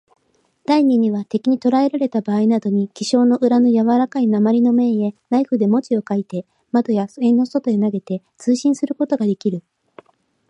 [0.65, 9.61] 第二には、敵にとらえられたばあいなどに、記章の裏のやわらかい鉛の面へ、ナイフで文字を書いて、窓や塀の外へ投げて、通信することができる。